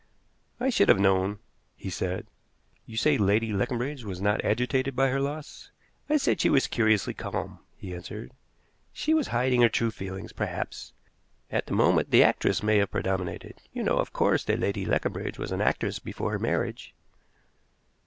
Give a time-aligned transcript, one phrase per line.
[0.59, 1.37] "I should have known,"
[1.75, 2.25] he said.
[2.87, 5.69] "You say Lady Leconbridge was not agitated by her loss?"
[6.09, 8.31] "I said she was curiously calm," he answered.
[8.91, 10.93] "She was hiding her true feelings, perhaps.
[11.51, 13.61] At the moment the actress may have predominated.
[13.73, 16.95] You know, of course, that Lady Leconbridge was an actress before her marriage?"